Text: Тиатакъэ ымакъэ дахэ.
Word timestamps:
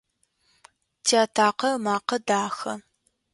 Тиатакъэ 1.05 1.69
ымакъэ 1.77 2.17
дахэ. 2.27 2.73